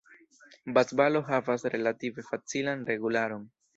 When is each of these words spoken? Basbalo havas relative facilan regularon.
Basbalo 0.77 1.21
havas 1.29 1.67
relative 1.75 2.27
facilan 2.31 2.83
regularon. 2.93 3.45